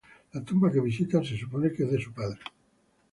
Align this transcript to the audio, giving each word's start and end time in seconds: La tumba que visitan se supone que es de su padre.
La 0.35 0.39
tumba 0.43 0.71
que 0.75 0.81
visitan 0.85 1.23
se 1.23 1.37
supone 1.37 1.71
que 1.73 1.83
es 1.83 1.91
de 1.91 2.01
su 2.01 2.11
padre. 2.11 2.39